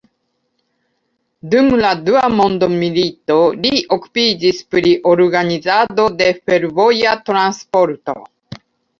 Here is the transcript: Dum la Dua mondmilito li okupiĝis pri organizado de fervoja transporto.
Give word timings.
Dum 1.49 1.67
la 1.81 1.89
Dua 2.05 2.23
mondmilito 2.37 3.35
li 3.65 3.81
okupiĝis 3.97 4.61
pri 4.75 4.93
organizado 5.15 6.07
de 6.23 6.31
fervoja 6.47 7.13
transporto. 7.29 8.17